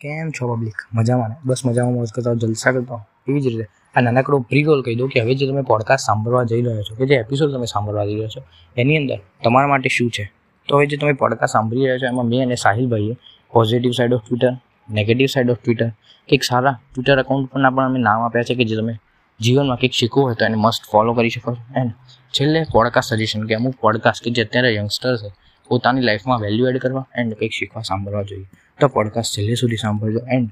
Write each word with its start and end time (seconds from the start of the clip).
કેમ 0.00 0.30
છો 0.30 0.56
પબ્લિક 0.56 0.74
મજામાં 0.94 1.28
ને? 1.28 1.36
બસ 1.44 1.66
મજામાં 1.66 1.94
મોજ 1.94 2.12
કરતા 2.12 2.34
જલસા 2.34 2.72
કરતા. 2.72 3.06
એવી 3.28 3.40
જ 3.40 3.46
રીતે. 3.46 3.66
આ 3.94 4.00
નાનકડો 4.00 4.38
પ્રી 4.38 4.62
રોલ 4.62 4.82
કહી 4.82 4.94
દઉં 4.94 5.08
કે 5.08 5.20
હવે 5.20 5.34
જે 5.34 5.46
તમે 5.46 5.62
પોડકાસ્ટ 5.62 6.06
સાંભળવા 6.06 6.44
જઈ 6.44 6.62
રહ્યા 6.62 6.82
છો, 6.82 6.94
કે 6.94 7.06
જે 7.06 7.14
એપિસોડ 7.14 7.52
તમે 7.52 7.66
સાંભળવા 7.66 8.04
જઈ 8.04 8.14
રહ્યા 8.14 8.28
છો, 8.28 8.42
એની 8.76 8.96
અંદર 8.96 9.18
તમારા 9.44 9.66
માટે 9.66 9.88
શું 9.88 10.10
છે? 10.10 10.32
તો 10.68 10.76
હવે 10.76 10.86
જે 10.86 10.96
તમે 10.96 11.12
પોડકાસ્ટ 11.12 11.52
સાંભળી 11.52 11.80
રહ્યા 11.80 11.98
છો, 11.98 12.06
એમાં 12.06 12.24
મેં 12.24 12.42
અને 12.42 12.54
સાહિલભાઈએ 12.54 13.16
positive 13.52 13.90
side 13.90 14.14
of 14.14 14.20
Twitter 14.28 14.52
negative 14.90 15.26
side 15.26 15.50
of 15.50 15.56
Twitter 15.64 15.88
કંઈક 16.28 16.42
સારા 16.42 16.80
ટ્વિટર 16.94 17.18
એકાઉન્ટ 17.18 17.52
પણ 17.52 17.66
અમે 17.66 17.98
નામ 17.98 18.20
આપ્યા 18.20 18.42
છે 18.42 18.54
કે 18.54 18.64
જે 18.64 18.76
તમે 18.76 18.94
જીવનમાં 19.40 19.76
કંઈક 19.76 19.92
શીખવું 19.92 20.24
હોય 20.24 20.34
તો 20.34 20.44
એને 20.44 20.56
મસ્ત 20.56 20.82
ફોલો 20.92 21.12
કરી 21.12 21.28
શકો 21.28 21.54
છો. 21.54 21.80
એન્ડ 21.80 21.90
છેલ્લે 22.30 22.62
પોડકાસ્ટ 22.72 23.14
સજેશન 23.14 23.46
કે 23.46 23.54
અમુક 23.54 23.74
પોડકાસ્ટ 23.80 24.24
કે 24.24 24.30
જે 24.30 24.44
અત્યારે 24.44 24.74
યંગસ્ટર 24.74 25.16
છે, 25.16 25.32
પોતાની 25.68 26.00
લાઈફમાં 26.00 26.40
વેલ્યુ 26.40 26.66
એડ 26.66 26.78
કરવા 26.78 27.06
એન્ડ 27.14 27.34
કંઈક 27.34 27.52
શીખવા 27.52 27.82
સાંભળવા 27.82 28.22
જોઈએ. 28.22 28.46
તો 28.80 28.88
પોડકાસ્ટ 28.88 29.38
છેલ્લે 29.38 29.54
સુધી 29.54 29.76
સાંભળજો. 29.76 30.20
એન્ડ 30.32 30.50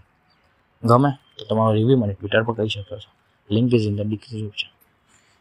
ગમે 0.82 1.10
તો 1.38 1.44
તમારો 1.44 1.74
રિવ્યૂ 1.74 1.98
મને 1.98 2.14
ટ્વિટર 2.14 2.42
પર 2.42 2.54
કહી 2.54 2.68
શકો 2.68 2.96
છો. 2.96 3.10
Link 3.50 3.74
is 3.74 3.82
in 3.82 3.96
the 3.96 4.08
description 4.08 4.70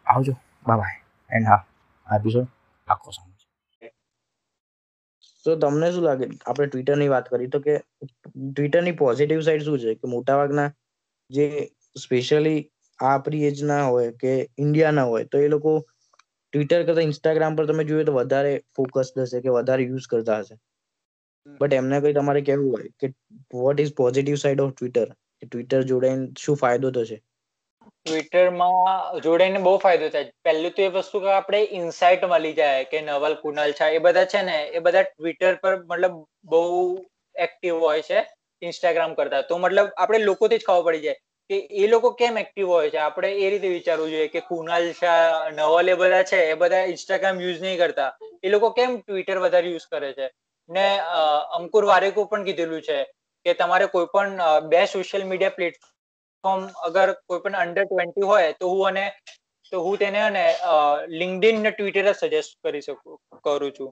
આવજો. 0.06 0.34
બાય 0.68 0.78
બાય 0.78 1.04
એન્ડ 1.36 1.48
હા, 1.48 1.66
આ 2.08 2.16
એપિસોડ 2.16 2.48
આખો 2.88 3.12
સાંભળજો. 3.12 3.48
તો 5.46 5.56
તમને 5.56 5.92
શું 5.92 6.04
લાગે? 6.04 6.26
આપણે 6.46 6.68
ટ્વિટરની 6.68 7.08
વાત 7.08 7.30
કરી 7.30 7.48
તો 7.48 7.60
કે 7.60 7.78
ટ્વિટરની 8.54 8.92
પોઝિટિવ 8.92 9.42
સાઈડ 9.42 9.64
શું 9.64 9.80
છે? 9.80 9.96
કે 9.96 10.08
મોટાભાગના 10.08 10.74
જે 11.30 11.72
સ્પેશિયલી 12.04 12.72
આપણી 13.00 13.44
એજના 13.44 13.86
હોય 13.86 14.12
કે 14.12 14.50
ઇન્ડિયાના 14.58 15.04
હોય, 15.04 15.24
તો 15.24 15.38
એ 15.38 15.48
લોકો 15.48 15.88
ટ્વિટર 16.52 16.84
કરતા 16.84 17.02
ઇન્સ્ટાગ્રામ 17.02 17.56
પર 17.56 17.66
તમે 17.66 17.84
જોયું 17.84 18.06
તો 18.06 18.14
વધારે 18.14 18.64
ફોકસ 18.76 19.12
હશે 19.18 19.42
કે 19.42 19.50
વધારે 19.50 19.84
યુઝ 19.84 20.08
કરતા 20.10 20.40
હશે. 20.40 20.73
બટ 21.46 21.74
એમને 21.74 21.98
કઈ 22.02 22.14
તમારે 22.14 22.42
કેવું 22.44 22.70
હોય 22.74 22.90
કે 23.00 23.08
what 23.56 23.80
is 23.80 23.94
positive 23.96 24.38
side 24.38 24.62
of 24.62 24.74
Twitter 24.74 25.08
Twitter 25.44 25.82
જોડાઈને 25.86 26.28
શું 26.40 26.58
ફાયદો 26.58 26.92
થશે? 26.94 27.18
ટ્વિટરમાં 28.06 28.86
જોડાઈને 29.24 29.60
બહુ 29.62 29.74
ફાયદો 29.78 30.10
થાય. 30.10 30.32
પહેલું 30.44 30.74
તો 30.74 30.82
એ 30.84 30.92
વસ્તુ 30.92 31.22
કે 31.22 31.30
આપણે 31.32 31.60
ઇન્સાઇટ 31.80 32.24
મળી 32.28 32.56
જાય 32.56 32.86
કે 32.86 33.02
નવલ 33.02 33.36
કુનાલ 33.42 33.72
છે 33.74 33.90
એ 33.92 34.00
બધા 34.00 34.26
છે 34.28 34.42
ને 34.44 34.58
એ 34.72 34.82
બધા 34.82 35.04
ટ્વિટર 35.08 35.54
પર 35.62 35.74
મતલબ 35.84 36.16
બહુ 36.46 36.64
એક્ટિવ 37.36 37.80
હોય 37.80 38.02
છે 38.04 38.20
ઇન્સ્ટાગ્રામ 38.62 39.16
કરતા. 39.16 39.44
તો 39.44 39.58
મતલબ 39.58 39.88
આપણે 39.98 40.20
લોકોથી 40.22 40.60
જ 40.60 40.66
ખબર 40.66 40.84
પડી 40.88 41.04
જાય 41.04 41.18
કે 41.50 41.56
એ 41.78 41.88
લોકો 41.88 42.14
કેમ 42.14 42.38
એક્ટિવ 42.38 42.68
હોય 42.68 42.90
છે? 42.90 43.00
આપણે 43.00 43.30
એ 43.38 43.50
રીતે 43.50 43.68
વિચારવું 43.70 44.10
જોઈએ 44.10 44.30
કે 44.30 44.42
કુનાલ 44.44 44.86
શાહ 44.94 45.24
નવલ 45.52 45.88
એ 45.90 45.96
બધા 45.98 46.24
છે 46.26 46.40
એ 46.48 46.56
બધા 46.58 46.86
ઇન્સ્ટાગ્રામ 46.88 47.42
યુઝ 47.42 47.62
નહીં 47.62 47.78
કરતા. 47.78 48.12
એ 48.42 48.50
લોકો 48.50 48.72
કેમ 48.74 48.98
ટ્વિટર 49.00 49.38
વધારે 49.40 49.70
યુઝ 49.70 49.88
કરે 49.90 50.14
છે? 50.14 50.28
ને 50.70 50.86
અંકુર 51.54 51.84
વારેકો 51.86 52.26
પણ 52.26 52.46
કીધેલું 52.46 52.82
છે 52.82 52.98
કે 53.46 53.54
તમારે 53.56 53.86
કોઈ 53.90 54.10
પણ 54.10 54.40
બે 54.70 54.82
સોશિયલ 54.88 55.24
મીડિયા 55.26 55.58
પ્લેટફોર્મ 55.58 56.62
અગર 56.88 57.08
કોઈ 57.26 57.42
પણ 57.42 57.58
અંડર 57.58 57.86
ટ્વેન્ટી 57.86 58.26
હોય 58.26 58.50
તો 58.56 58.66
હું 58.72 58.88
અને 58.92 59.06
તો 59.72 59.82
હું 59.82 59.98
તેને 59.98 60.20
અને 60.22 60.44
લિંકડિન 61.16 61.58
ને 61.62 61.72
ટ્વિટર 61.74 62.06
જ 62.08 62.16
સજેસ્ટ 62.22 62.54
કરી 62.62 62.84
શકું 62.84 63.16
કરું 63.44 63.72
છું. 63.74 63.92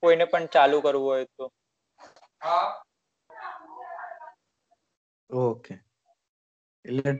કોઈને 0.00 0.26
પણ 0.28 0.46
ચાલુ 0.50 0.78
કરવું 0.82 1.06
હોય 1.06 1.26
તો. 1.32 1.44
ઓકે. 5.30 5.74
એટલે 6.84 7.12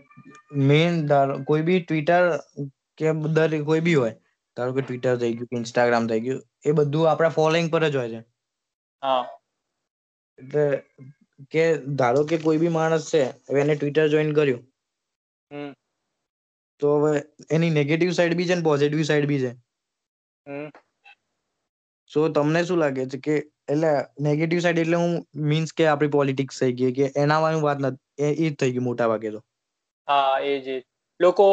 મેઇન 0.63 0.95
કોઈ 1.47 1.65
બી 1.65 1.81
ટ્વિટર 1.83 2.25
કે 2.99 3.07
દરેક 3.37 3.63
કોઈ 3.65 3.83
બી 3.83 3.97
હોય 3.97 4.15
ધારો 4.57 4.73
કે 4.73 4.83
ટ્વિટર 4.83 5.15
થઈ 5.19 5.35
ગયું 5.35 5.51
કે 5.51 5.61
ઇન્સ્ટાગ્રામ 5.61 6.05
થઈ 6.09 6.23
ગયું 6.23 6.43
એ 6.65 6.77
બધું 6.77 7.09
આપણા 7.09 7.35
ફોલોઈંગ 7.35 7.69
પર 7.71 7.85
જ 7.89 7.97
હોય 7.97 8.11
છે. 8.15 8.21
હા 8.21 8.34
એટલે 10.39 10.65
કે 11.53 11.65
ધારો 11.97 12.23
કે 12.27 12.37
કોઈ 12.41 12.61
બી 12.61 12.73
માણસ 12.73 13.05
છે 13.11 13.23
હવે 13.45 13.61
એને 13.61 13.75
ટ્વિટર 13.77 14.07
જોઈન 14.11 14.35
કર્યું. 14.35 14.63
તો 16.81 16.91
હવે 16.95 17.11
એની 17.51 17.73
નેગેટિવ 17.73 18.13
સાઈડ 18.15 18.37
બી 18.37 18.47
છે 18.47 18.57
ને 18.57 18.65
પોઝિટિવ 18.65 19.03
સાઈડ 19.07 19.29
બી 19.29 19.43
છે. 19.43 19.51
સો 22.11 22.21
તમને 22.31 22.61
શું 22.65 22.79
લાગે 22.79 23.03
છે 23.07 23.21
કે 23.21 23.35
એટલે 23.67 23.93
નેગેટિવ 24.23 24.61
સાઈડ 24.61 24.83
એટલે 24.83 24.99
હું 24.99 25.13
મીન્સ 25.47 25.75
કે 25.75 25.89
આપણી 25.89 26.13
પોલિટિક્સ 26.13 26.61
થઈ 26.61 26.77
ગઈ 26.77 26.93
કે 26.95 27.13
એનામાં 27.19 27.63
વાત 27.63 27.79
નથી 27.83 28.03
એ 28.27 28.51
જ 28.51 28.57
થઈ 28.57 28.73
ગયું 28.73 28.87
મોટા 28.87 29.11
ભાગે 29.11 29.31
તો. 29.31 29.41
હા 30.09 30.39
એ 30.45 30.55
જ 30.61 30.69
લોકો 31.21 31.45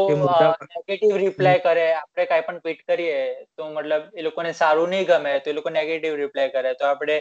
નેગેટિવ 0.70 1.14
રિપ્લાય 1.18 1.60
કરે 1.62 1.86
આપણે 1.94 2.26
કાઈ 2.26 2.46
પણ 2.46 2.60
ટ્વીટ 2.60 2.82
કરીએ 2.86 3.18
તો 3.56 3.70
મતલબ 3.70 4.04
એ 4.14 4.22
લોકોને 4.24 4.52
સારું 4.56 4.90
નહીં 4.90 5.08
ગમે 5.08 5.34
તો 5.40 5.50
એ 5.50 5.58
લોકો 5.58 5.70
નેગેટિવ 5.72 6.14
રિપ્લાય 6.18 6.50
કરે. 6.52 6.72
તો 6.76 6.86
આપણે 6.86 7.18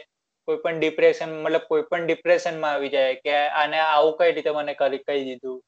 કોઈ 0.50 0.60
પણ 0.60 0.78
ડિપ્રેશન 0.78 1.34
મતલબ 1.38 1.66
કોઈ 1.68 1.88
પણ 1.88 2.06
ડિપ્રેશનમાં 2.06 2.74
આવી 2.74 2.92
જાય 2.92 3.18
કે 3.20 3.32
આને 3.56 3.78
આવું 3.82 4.16
કઈ 4.18 4.32
રીતે 4.32 4.52
મને 4.54 4.74
કરી 4.76 5.04
કહી 5.04 5.22
દીધું. 5.24 5.58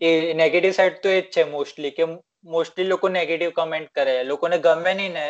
એ 0.00 0.08
નેગેટિવ 0.34 0.72
સાઈડ 0.74 0.96
તો 1.00 1.10
એ 1.10 1.18
જ 1.18 1.28
છે 1.30 1.42
મોસ્ટલી 1.48 1.92
કે 1.92 2.04
મોસ્ટલી 2.48 2.88
લોકો 2.88 3.06
નેગેટિવ 3.10 3.50
કમેન્ટ 3.54 3.88
કરે. 3.92 4.16
લોકોને 4.24 4.56
ગમે 4.60 4.92
નહીં 4.94 5.14
ને 5.14 5.26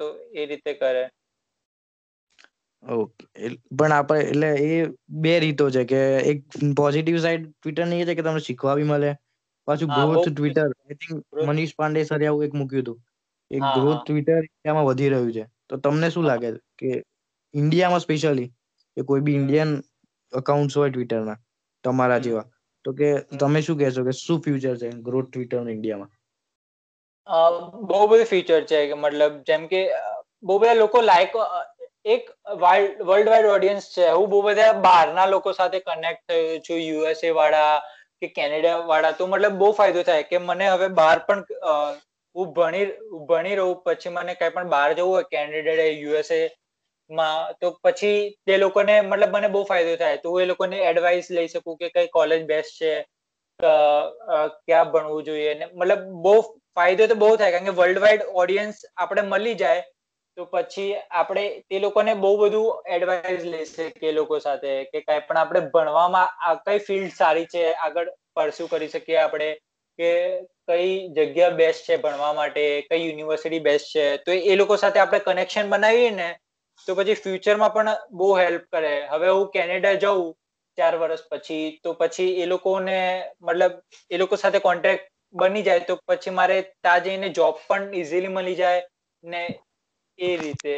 તો 0.00 0.06
એ 0.34 0.46
રીતે 0.46 0.72
કરે. 0.76 1.04
ઓકે. 2.82 3.24
પણ 3.72 3.92
આપણે 3.92 4.20
એટલે 4.22 4.48
એ 4.66 4.78
બે 5.18 5.32
રીતો 5.40 5.66
છે 5.70 5.82
કે 5.86 6.00
એક 6.24 6.38
પોઝિટિવ 6.76 7.16
સાઈડ 7.20 7.44
ટ્વિટરની 7.52 8.06
છે 8.06 8.16
કે 8.16 8.24
તમને 8.24 8.42
શીખવા 8.42 8.76
બી 8.76 8.86
મળે. 8.86 9.10
પાછું 9.68 9.94
growth 9.94 10.26
Twitter 10.28 10.66
I 10.66 10.98
think 11.00 11.18
Manish 11.46 11.76
Pandey 11.76 12.04
સરે 12.04 12.26
આવું 12.26 12.46
એક 12.46 12.54
મૂક્યું 12.54 12.84
હતું. 12.84 12.98
એક 13.50 13.64
ગ્રોથ 13.72 14.00
ટ્વિટર 14.02 14.42
એમાં 14.64 14.86
વધી 14.86 15.10
રહ્યું 15.10 15.32
છે. 15.32 15.44
તો 15.68 15.74
તમને 15.78 16.08
શું 16.10 16.24
લાગે 16.24 16.48
કે 16.78 16.90
ઇન્ડિયામાં 17.54 18.00
સ્પેશિયલી 18.00 18.48
કે 18.96 19.04
કોઈ 19.04 19.22
બી 19.22 19.36
ઇન્ડિયન 19.36 19.72
અકાઉન્ટ્સ 20.32 20.76
હોય 20.76 20.90
ટ્વિટરના 20.90 21.38
તમારા 21.84 22.20
જેવા. 22.20 22.46
તો 22.84 22.92
કે 22.94 23.08
તમે 23.38 23.62
શું 23.62 23.78
કહેશો 23.78 24.04
કે 24.04 24.12
શું 24.16 24.42
ફ્યુચર 24.42 24.76
છે 24.78 24.88
ગ્રોથ 25.02 25.28
ટ્વિટર 25.28 25.62
ઇન્ડિયામાં? 25.68 26.10
બહુ 27.88 28.00
બધું 28.06 28.26
ફીચર 28.26 28.60
છે 28.64 28.80
કે 28.88 28.96
મતલબ 28.96 29.40
જેમ 29.44 29.66
કે 29.68 29.80
બહુ 30.42 30.58
બધા 30.58 30.76
લોકો 30.76 31.02
લાઈક 31.02 31.36
એક 32.06 32.30
વર્લ્ડ 32.58 33.02
વાઇડ 33.30 33.48
ઓડિયન્સ 33.48 33.90
છે. 33.90 34.08
હું 34.10 34.30
બહુ 34.30 34.42
બધા 34.42 34.72
બહારના 34.80 35.28
લોકો 35.28 35.54
સાથે 35.54 35.78
કનેક્ટ 35.82 36.24
થયો 36.28 36.58
છું 36.62 36.80
યુએસએ 36.82 37.28
વાળા 37.32 37.74
કે 38.22 38.32
કેનેડા 38.32 38.74
વાળા 38.86 39.14
તો 39.14 39.26
મતલબ 39.26 39.58
બહુ 39.58 39.70
ફાયદો 39.74 40.02
થાય 40.02 40.24
કે 40.24 40.40
મને 40.40 40.66
હવે 40.68 40.90
બહાર 40.94 41.16
પણ 41.20 41.44
હું 42.36 42.52
ભણી 42.52 42.84
ભણી 43.28 43.56
રહું 43.56 43.74
પછી 43.84 44.12
મને 44.12 44.34
કઈ 44.34 44.50
પણ 44.50 44.70
બહાર 44.70 44.88
જવું 44.92 45.10
હોય 45.10 45.30
કેનેડા 45.30 45.88
યુએસએ 45.96 46.38
માં, 47.10 47.54
તો 47.60 47.72
પછી 47.82 48.36
તે 48.46 48.56
લોકોને 48.56 48.94
મતલબ 49.02 49.36
મને 49.36 49.48
બહુ 49.48 49.64
ફાયદો 49.64 49.96
થાય. 49.96 50.18
તો 50.18 50.30
હું 50.30 50.42
એ 50.42 50.46
લોકોને 50.46 50.76
એડવાઇસ 50.82 51.30
લઈ 51.30 51.48
શકું 51.48 51.76
કે 51.78 51.90
કઈ 51.90 52.08
કોલેજ 52.08 52.46
બેસ્ટ 52.46 52.78
છે 52.78 52.92
ક્યાં 53.60 54.92
ભણવું 54.92 55.24
જોઈએ 55.24 55.52
મતલબ 55.72 56.06
બહુ 56.22 56.36
ફાયદો 56.76 57.08
તો 57.08 57.16
બહુ 57.16 57.32
થાય, 57.36 57.52
કારણ 57.52 57.66
કે 57.66 57.76
વર્લ્ડ 57.80 58.00
વાઇડ 58.00 58.22
ઓડિયન્સ 58.34 58.80
આપણે 58.96 59.22
મળી 59.24 59.56
જાય, 59.56 59.82
તો 60.36 60.46
પછી 60.46 60.88
આપણે 61.12 61.44
તે 61.68 61.80
લોકોને 61.80 62.12
બહુ 62.16 62.32
બધું 62.38 62.88
એડવાઇસ 62.96 63.44
લઈ 63.46 63.66
શકીએ 63.66 64.12
લોકો 64.12 64.40
સાથે 64.40 64.72
કે 64.86 65.02
કઈ 65.02 65.20
પણ 65.20 65.42
આપણે 65.42 65.62
ભણવામાં 65.68 66.28
આ 66.42 66.54
કઈ 66.64 66.80
ફિલ્ડ 66.80 67.12
સારી 67.12 67.46
છે, 67.48 67.64
આગળ 67.76 68.10
પરસ્યુ 68.34 68.68
કરી 68.68 68.88
શકીએ 68.88 69.18
આપણે, 69.18 69.50
કે 69.98 70.10
કઈ 70.68 70.94
જગ્યા 71.16 71.56
બેસ્ટ 71.56 71.86
છે 71.86 71.96
ભણવા 71.98 72.32
માટે, 72.34 72.64
કઈ 72.88 73.02
યુનિવર્સિટી 73.02 73.62
બેસ્ટ 73.62 73.92
છે, 73.92 74.06
તો 74.18 74.32
એ 74.32 74.56
લોકો 74.56 74.76
સાથે 74.76 74.98
આપણે 75.00 75.22
કનેક્શન 75.28 75.70
બનાવીએ 75.70 76.10
ને 76.12 76.28
તો 76.88 76.94
પછી 76.94 77.16
ફ્યુચરમાં 77.16 77.72
પણ 77.72 77.90
બહુ 78.12 78.28
હેલ્પ 78.36 78.64
કરે. 78.70 78.92
હવે 79.08 79.28
હું 79.30 79.44
કેનેડા 79.50 79.94
જઉં 79.98 80.22
ચાર 80.78 80.94
વર્ષ 80.96 81.22
પછી 81.28 81.58
તો 81.80 81.94
પછી 81.96 82.30
એ 82.38 82.46
લોકોને 82.46 82.96
મતલબ 83.40 83.72
એ 84.10 84.18
લોકો 84.18 84.34
સાથે 84.38 84.60
કોન્ટેક્ટ 84.62 85.06
બની 85.34 85.64
જાય 85.64 85.86
તો 85.86 85.94
પછી 86.04 86.32
મારે 86.32 86.56
ત્યાં 86.80 87.04
જઈને 87.04 87.28
જોબ 87.32 87.54
પણ 87.64 87.94
ઇઝીલી 87.96 88.30
મળી 88.30 88.56
જાય 88.56 88.82
ને 89.24 89.42
એ 90.18 90.36
રીતે. 90.36 90.74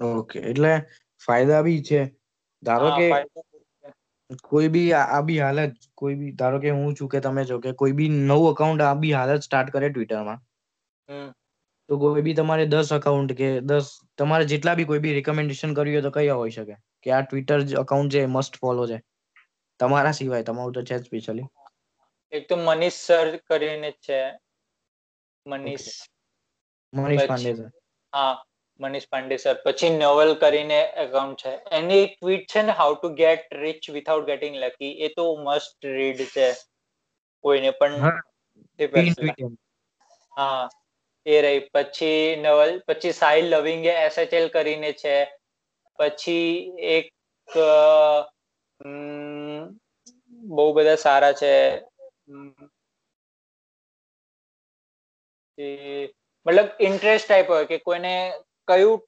ઓકે 0.00 0.38
એટલે 0.42 0.72
ફાયદા 1.22 1.62
બી 1.62 1.80
છે. 1.82 2.00
ધારો 2.62 2.88
કે 2.92 3.06
કોઈ 4.44 4.68
બી 4.70 4.88
આ 4.96 5.20
બી 5.24 5.38
હાલત 5.40 5.72
કોઈ 5.96 6.16
બી 6.16 6.32
ધારો 6.36 6.58
કે 6.60 6.70
હું 6.72 6.96
છું 6.96 7.08
કે 7.08 7.18
તમે 7.22 7.42
છો 7.46 7.56
કે 7.60 7.70
કોઈ 7.76 7.94
બી 7.94 8.10
નવું 8.20 8.50
અકાઉન્ટ 8.50 8.82
આ 8.82 8.94
બી 8.98 9.14
હાલત 9.14 9.42
સ્ટાર્ટ 9.44 9.72
કરે 9.72 9.88
ટ્વિટરમાં 9.90 10.40
તો 11.88 11.98
કોઈ 11.98 12.22
બી 12.22 12.34
તમારે 12.34 12.64
દસ 12.68 12.90
અકાઉન્ટ 12.92 13.32
કે 13.34 13.48
દસ 13.64 13.86
તમારે 14.18 14.48
જેટલા 14.48 14.76
બી 14.76 14.86
કોઈ 14.86 15.00
બી 15.00 15.14
રિકમેન્ડેશન 15.16 15.74
કર્યું 15.74 15.94
હોય 15.94 16.04
તો 16.04 16.12
કયા 16.12 16.38
હોઈ 16.38 16.54
શકે? 16.54 16.74
કે 17.02 17.12
આ 17.12 17.22
ટ્વિટર 17.24 17.58
અકાઉન્ટ 17.80 18.12
છે 18.14 18.26
મસ્ટ 18.28 18.54
ફોલો 18.60 18.84
છે. 18.88 18.98
તમારા 19.80 20.12
સિવાય 20.14 20.44
તમારું 20.44 20.74
તો 20.74 20.82
છે 20.84 20.96
સ્પેશિયલી 21.00 21.48
એક 22.32 22.42
તો 22.48 22.56
મનીષ 22.58 22.98
સર 23.06 23.28
કરીને 23.46 23.90
છે. 24.00 24.20
મનીષ 25.46 25.86
મનીષ 26.92 27.26
પાંડે 27.26 27.52
સર. 27.52 27.68
હા 28.12 28.34
મનીષ 28.80 29.06
પાંડે 29.08 29.36
સર. 29.38 29.56
પછી 29.64 29.90
નોવેલ 29.94 30.32
કરીને 30.38 30.80
એકાઉન્ટ 31.04 31.40
છે. 31.42 31.52
એની 31.72 32.04
ટ્વીટ 32.10 32.46
છે 32.50 32.60
ને 32.62 32.72
how 32.74 32.92
to 32.96 33.08
get 33.16 33.46
rich 33.56 33.82
without 33.94 34.26
getting 34.26 34.54
lucky 34.62 34.94
એ 35.00 35.14
તો 35.16 35.24
મસ્ટ 35.44 35.80
રીડ 35.92 36.20
છે. 36.30 36.48
કોઈને 37.44 37.70
પણ 37.74 38.02
હા. 40.32 40.68
એ 41.26 41.40
રહી. 41.42 41.60
પછી 41.74 42.36
નવલ, 42.40 42.72
પછી 42.88 43.12
સાહિલ 43.12 43.46
લવિંગ 43.48 43.86
એસએચએલ 43.86 44.48
કરીને 44.48 44.92
છે. 44.92 45.16
પછી 45.98 46.72
એક 46.78 47.12
બહુ 50.56 50.72
બધા 50.72 50.94
સારા 50.94 51.32
છે. 51.32 51.54
મતલબ 56.46 56.68
ઇન્ટરેસ્ટ 56.80 57.28
ટાઈપ 57.28 57.50
હોય 57.50 57.66
કે 57.66 57.78
કોઈને 57.78 58.14
કયું 58.68 58.98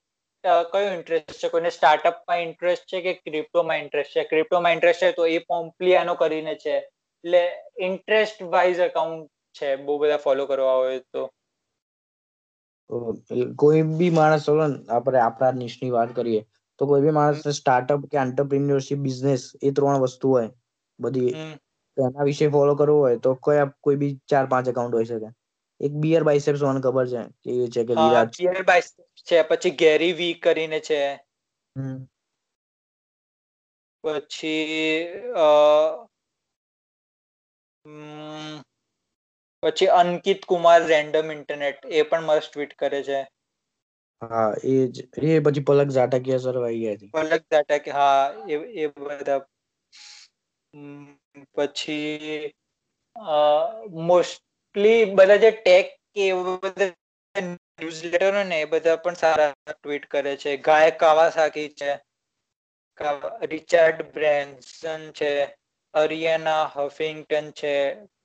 કયું 0.43 0.93
ઇન્ટરેસ્ટ 0.93 1.39
છે? 1.41 1.49
કોઈને 1.49 1.69
સ્ટાર્ટઅપમાં 1.69 2.41
ઇન્ટરેસ્ટ 2.41 2.85
છે 2.93 3.01
કે 3.01 3.13
ક્રિપ્ટોમાં 3.13 3.77
ઇન્ટરેસ્ટ 3.77 4.11
છે? 4.15 4.23
ક્રિપ્ટોમાં 4.23 4.71
ઇન્ટરેસ્ટ 4.71 5.01
છે 5.01 5.11
તો 5.11 5.25
એ 5.25 5.37
પોમ્પલિયાનો 5.51 6.15
કરીને 6.15 6.55
છે. 6.55 6.75
એટલે 6.77 7.43
ઇન્ટરેસ્ટ 7.79 8.41
વાઇઝ 8.53 8.79
અકાઉન્ટ 8.79 9.29
છે. 9.61 9.75
બહુ 9.75 9.97
બધા 9.97 10.17
ફોલો 10.17 10.45
કરવા 10.45 10.75
હોય 10.83 10.99
તો. 11.13 11.23
કોઈ 13.55 13.83
બી 13.93 14.11
માણસ 14.11 14.45
ચલો 14.45 14.67
ને 14.67 14.77
આપણે 14.89 15.19
આપણા 15.21 15.51
નિશની 15.53 15.91
વાત 15.91 16.11
કરીએ 16.13 16.41
તો 16.79 16.87
કોઈ 16.87 17.01
બી 17.01 17.13
માણસ 17.13 17.43
સ્ટાર્ટઅપ 17.57 18.01
કે 18.07 18.17
એન્ટરપ્રિન્યોરશિપ 18.19 18.99
બિઝનેસ 19.01 19.41
એ 19.61 19.73
ત્રણ 19.73 20.03
વસ્તુ 20.03 20.27
હોય 20.29 20.49
બધી. 20.99 21.31
એના 21.97 22.25
વિશે 22.25 22.47
ફોલો 22.49 22.73
કરવું 22.75 23.01
હોય 23.01 23.19
તો 23.19 23.35
કયા 23.43 23.67
કોઈ 23.81 23.99
બી 23.99 24.13
ચાર 24.27 24.45
પાંચ 24.49 24.67
એકાઉન્ટ 24.67 24.95
હોઈ 24.95 25.07
શકે. 25.07 25.29
એક 25.81 25.93
બીયર 25.99 26.23
બાઇસેપ્સ 26.23 26.61
મને 26.63 26.81
ખબર 26.81 27.07
છે 27.09 27.21
કે 27.43 27.49
એ 27.59 27.69
છે 27.69 27.81
કે 27.85 27.93
વિરાટ. 27.97 28.33
બીયર 28.35 28.63
બાઇસેપ્સ 28.65 29.21
છે 29.27 29.37
પછી 29.45 29.71
ગેરી 29.73 30.13
વી 30.13 30.39
કરીને 30.39 30.79
છે. 30.81 31.01
પછી 34.03 35.23
પછી 39.63 39.89
અંકિત 39.93 40.41
કુમાર 40.45 40.81
રેન્ડમ 40.87 41.27
ઇન્ટરનેટ 41.33 41.79
એ 41.93 42.05
પણ 42.05 42.27
મસ્ત 42.27 42.49
ટ્વીટ 42.49 42.73
કરે 42.77 42.99
છે. 43.05 43.19
હા 44.21 44.43
એ 44.65 44.75
જ. 44.89 44.95
એ 45.29 45.41
પછી 45.41 45.65
પલક 45.65 45.89
ઝાટકિયા 45.91 46.43
સર 46.43 46.57
આવી 46.59 46.81
ગયા 46.81 46.97
છે 46.97 47.07
પલક 47.13 47.43
ઝાટકિયા 47.51 47.95
હા 47.95 48.23
એ 48.47 48.55
એ 48.77 48.87
બધા. 48.95 49.41
પછી 51.53 52.53
મોસ્ટલી 54.03 54.99
બધા 55.13 55.39
જે 55.39 55.51
ટેક 55.57 55.85
કે 56.13 56.25
બધા 56.61 56.91
ન્યૂઝલેટરો 57.35 58.41
ને 58.43 58.57
એ 58.59 58.67
બધા 58.67 58.97
પણ 58.99 59.17
સારા 59.17 59.49
ટ્વીટ 59.69 60.05
કરે 60.09 60.33
છે. 60.37 60.51
ગાયક 60.59 60.95
કાવાસાકી 60.99 61.69
છે. 61.75 61.91
રિચાર્ડ 63.49 63.99
બ્રેન્સન 64.13 65.01
છે. 65.13 65.31
અરિયાના 65.93 66.63
હફિંગટન 66.75 67.47
છે. 67.53 67.73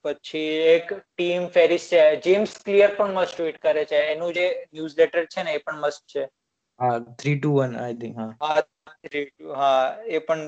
પછી 0.04 0.44
એક 0.68 0.86
ટીમ 0.94 1.42
ફેરિસ 1.50 1.84
છે 1.88 2.02
જેમ્સ 2.24 2.52
ક્લિયર 2.62 2.90
પણ 2.96 3.12
મસ્ત 3.14 3.34
ટ્વીટ 3.34 3.58
કરે 3.60 3.82
છે. 3.86 3.98
એનું 4.08 4.32
જે 4.34 4.46
ન્યૂઝ 4.72 4.96
લેટર 4.96 5.22
છે 5.28 5.40
ને 5.42 5.52
એ 5.54 5.60
પણ 5.60 5.78
મસ્ત 5.80 6.02
છે. 6.08 6.22
હા 6.80 6.96
three 7.16 7.36
two 7.38 7.50
one 7.56 7.72
I 7.78 7.98
think 8.00 8.16
હા. 8.18 8.32
હા 9.52 9.84
એ 10.08 10.20
પણ 10.20 10.42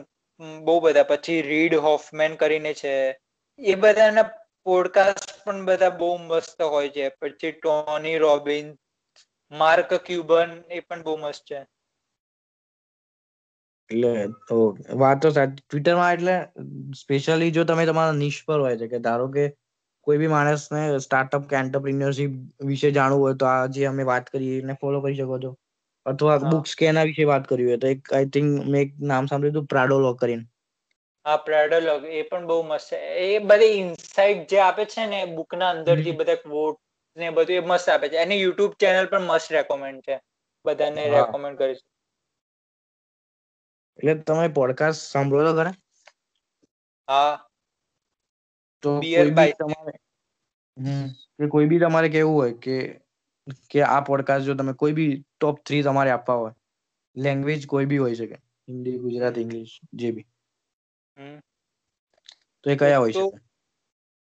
બહુ 0.63 0.75
બધા. 0.81 1.07
પછી 1.07 1.41
રીડ 1.43 1.75
હોફમેન 1.81 2.37
કરીને 2.39 2.73
છે. 2.77 2.95
એ 3.59 3.75
બધાના 3.77 4.25
પોડકાસ્ટ 4.67 5.31
પણ 5.41 5.61
બધા 5.67 5.93
બહુ 5.97 6.09
મસ્ત 6.21 6.59
હોય 6.67 6.91
છે. 6.91 7.07
પછી 7.21 7.53
ટોની 7.55 8.19
રોબિન 8.21 8.67
માર્ક 9.53 9.91
ક્યુબન 10.05 10.51
એ 10.71 10.83
પણ 10.83 11.01
બહુ 11.05 11.15
મસ્ત 11.19 11.45
છે. 11.47 11.59
એટલે 13.91 14.11
તો 14.45 14.57
વાત 15.01 15.21
તો 15.21 15.31
સાચી 15.33 15.57
ટ્વિટરમાં 15.61 16.13
એટલે 16.15 16.35
સ્પેશિયલી 17.01 17.51
જો 17.53 17.67
તમે 17.67 17.87
તમારા 17.87 18.19
નિશ 18.19 18.41
પર 18.45 18.59
હોય 18.61 18.79
છે 18.79 18.89
કે 18.89 19.03
ધારો 19.03 19.27
કે 19.31 19.45
કોઈ 20.07 20.19
બી 20.19 20.29
માણસને 20.29 20.79
સ્ટાર્ટઅપ 21.01 21.49
કે 21.49 21.59
એન્ટરપ્રિન્યોરશિપ 21.59 22.39
વિશે 22.67 22.93
જાણવું 22.93 23.23
હોય 23.25 23.39
તો 23.39 23.51
આ 23.51 23.69
જે 23.75 23.87
અમે 23.89 24.09
વાત 24.09 24.31
કરી 24.31 24.57
એને 24.59 24.79
ફોલો 24.79 25.03
કરી 25.03 25.19
શકો 25.19 25.37
છો. 25.41 25.51
અથવા 26.07 26.37
બુક્સ 26.47 26.73
કે 26.75 26.87
એના 26.87 27.05
વિશે 27.09 27.27
વાત 27.29 27.45
કરી 27.49 27.67
હોય 27.67 27.81
તો 27.81 27.91
એક 27.91 28.13
આઈ 28.13 28.33
થિંક 28.33 28.49
મેં 28.67 28.83
એક 28.83 28.91
નામ 29.07 29.25
સાંભળ્યું 29.29 29.57
હતું 29.57 29.71
પ્રાડોલોગ 29.71 30.17
કરીને. 30.19 30.45
હા 31.27 31.39
પ્રાડોલોગ 31.41 32.03
એ 32.11 32.23
પણ 32.25 32.47
બહુ 32.47 32.57
મસ્ત 32.65 32.91
છે. 32.91 32.99
એ 33.27 33.41
બધી 33.43 33.79
ઇનસાઇટ 33.81 34.51
જે 34.51 34.59
આપે 34.63 34.85
છે 34.89 35.03
ને 35.07 35.21
બુકના 35.35 35.71
અંદરથી 35.75 36.15
બધા 36.15 36.43
ક્વોટ 36.43 36.79
ને 37.17 37.31
બધું 37.33 37.59
એ 37.59 37.67
મસ્ત 37.67 37.89
આપે 37.89 38.07
છે. 38.09 38.17
એની 38.19 38.43
યુટ્યુબ 38.43 38.73
ચેનલ 38.79 39.07
પણ 39.09 39.29
મસ્ત 39.29 39.49
રેકમેન્ડ 39.53 40.01
છે. 40.05 40.17
બધાને 40.65 41.03
રેકમેન્ડ 41.11 41.59
કરીશ. 41.59 41.85
એટલે 43.99 44.15
તમે 44.25 44.47
પોડકાસ્ટ 44.55 45.07
સાંભળો 45.09 45.43
છો 45.47 45.57
ખરા? 45.57 45.75
હા. 47.09 47.47
તો 48.83 48.93
બીયર 48.95 49.29
બાય 49.35 49.55
તમારે 49.55 49.95
હમ 50.77 51.07
કે 51.37 51.49
કોઈ 51.49 51.69
બી 51.69 51.81
તમારે 51.81 52.09
કેવું 52.11 52.37
હોય 52.37 52.55
કે 52.61 52.77
કે 53.71 53.81
આ 53.87 54.01
પોડકાસ્ટ 54.05 54.47
જો 54.47 54.57
તમે 54.57 54.73
કોઈ 54.77 54.95
બી 54.95 55.13
ટોપ 55.17 55.57
થ્રી 55.65 55.83
તમારે 55.85 56.11
આપવા 56.13 56.39
હોય 56.39 56.55
લેંગ્વેજ 57.17 57.61
કોઈ 57.69 57.89
બી 57.89 57.99
હોય 57.99 58.17
શકે 58.17 58.37
હિન્દી 58.69 58.99
ગુજરાતી 59.01 59.43
ઇંગ્લિશ 59.43 59.75
જે 59.95 60.09
બી. 60.13 60.27
તો 62.65 62.71
એ 62.71 62.77
કયા 62.77 62.99
હોય 62.99 63.15
શકે? 63.15 63.37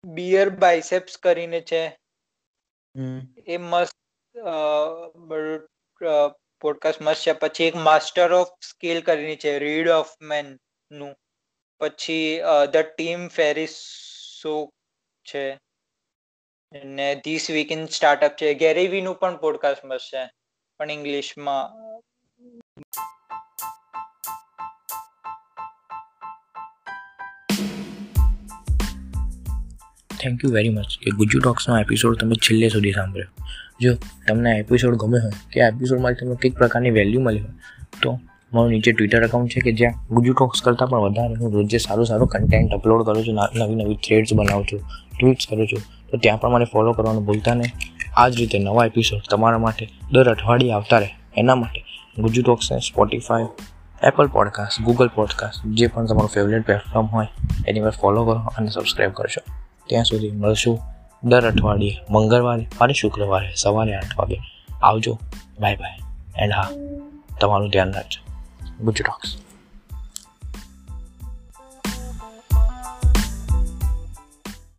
બિયર 0.03 0.49
બાયસેપ્સ 0.57 1.13
કરીને 1.19 1.61
છે. 1.65 1.83
હમ. 2.95 3.19
એ 3.45 3.57
મસ્ત 3.59 3.95
પોડકાસ્ટ 6.61 7.01
મસ્ત 7.01 7.27
છે. 7.27 7.33
પછી 7.33 7.63
એક 7.63 7.75
માસ્ટર 7.75 8.33
ઓફ 8.33 8.47
સ્કિલ 8.61 9.01
કરીને 9.01 9.35
છે 9.35 9.59
રીડ 9.59 9.89
ઓફ 9.89 10.09
મેનનું. 10.21 11.13
પછી 11.79 12.39
ધ 12.71 12.77
ટીમ 12.77 13.27
ફેરિસ 13.27 13.75
શો 14.41 14.69
છે. 15.25 15.45
ને 16.71 17.15
ધીસ 17.15 17.49
વીક 17.51 17.71
ઇન 17.71 17.85
સ્ટાર્ટઅપ 17.85 18.33
છે. 18.41 18.53
ગેરેવી 18.53 19.01
નું 19.01 19.15
પણ 19.15 19.37
પોડકાસ્ટ 19.37 19.85
મસ્ત 19.85 20.15
છે, 20.15 20.23
પણ 20.79 20.91
ઇંગ્લિશમાં 20.91 21.61
થેન્ક 30.19 30.43
યુ 30.43 30.51
વેરી 30.51 30.69
મચ 30.69 30.97
કે 31.01 31.11
ગુજુ 31.11 31.39
ટોક્સનો 31.39 31.77
એપિસોડ 31.79 32.17
તમે 32.17 32.35
છેલ્લે 32.35 32.69
સુધી 32.69 32.91
સાંભળ્યો. 32.91 33.31
જો 33.79 33.91
તમને 34.27 34.49
આ 34.51 34.61
એપિસોડ 34.63 34.95
ગમે 35.01 35.19
હોય 35.19 35.33
કે 35.51 35.61
આ 35.61 35.67
એપિસોડમાં 35.67 36.15
તમને 36.19 36.35
કંઈક 36.35 36.55
પ્રકારની 36.57 36.93
વેલ્યુ 36.97 37.21
મળી 37.21 37.39
હોય, 37.39 37.55
તો 38.01 38.09
મારું 38.53 38.71
નીચે 38.71 38.91
ટ્વિટર 38.91 39.23
એકાઉન્ટ 39.27 39.51
છે 39.51 39.61
કે 39.65 39.71
જ્યાં 39.79 39.95
ગુજુ 40.11 40.33
ટોક્સ 40.33 40.63
કરતાં 40.65 40.89
પણ 40.89 41.03
વધારે 41.05 41.35
હું 41.35 41.53
રોજે 41.53 41.77
સારું 41.77 42.05
સારું 42.05 42.27
કન્ટેન્ટ 42.27 42.77
અપલોડ 42.77 43.05
કરું 43.05 43.23
છું 43.25 43.41
નવી 43.59 43.77
નવી 43.81 43.97
થ્રેડ્સ 44.05 44.33
બનાવું 44.33 44.65
છું 44.71 44.81
ટ્વીટ્સ 45.17 45.47
કરું 45.49 45.67
છું, 45.67 45.81
તો 46.09 46.17
ત્યાં 46.17 46.39
પણ 46.41 46.55
મને 46.55 46.65
ફોલો 46.65 46.93
કરવાનું 46.93 47.25
ભૂલતા 47.25 47.55
નહીં. 47.55 47.71
આ 48.17 48.29
જ 48.29 48.33
રીતે 48.39 48.57
નવા 48.59 48.85
એપિસોડ 48.85 49.29
તમારા 49.29 49.61
માટે 49.65 49.85
દર 50.13 50.29
અઠવાડિયે 50.29 50.71
આવતા 50.71 50.99
રહે. 50.99 51.11
એના 51.37 51.55
માટે 51.55 51.79
Gujju 52.17 52.41
ટોક્સને 52.41 52.79
Spotify 52.79 53.47
Apple 54.03 54.27
podcast 54.27 54.81
Google 54.81 55.09
podcast 55.15 55.59
જે 55.77 55.87
પણ 55.87 56.05
તમારું 56.05 56.29
ફેવરેટ 56.29 56.65
પ્લેટફોર્મ 56.65 57.07
હોય, 57.07 57.29
એની 57.67 57.81
પર 57.81 57.95
ફોલો 58.01 58.25
કરો 58.25 58.39
અને 58.57 58.69
સબસ્ક્રાઈબ 58.69 59.13
કરશો 59.13 59.41
ત્યાં 59.89 60.05
સુધી 60.05 60.31
મળશું. 60.31 60.77
દર 61.25 61.51
અઠવાડિયે, 61.51 61.97
મંગળવારે 62.09 62.67
અને 62.81 62.93
શુક્રવારે 62.93 63.53
સવારે 63.55 63.95
આઠ 63.95 64.19
વાગે. 64.19 64.41
આવજો. 64.83 65.19
Bye 65.59 65.75
bye. 65.75 65.99
એન્ડ 66.37 66.53
હા, 66.53 66.69
તમારું 67.41 67.69
ધ્યાન 67.69 67.93
રાખજો. 67.93 68.25
ટોક્સ 68.91 69.44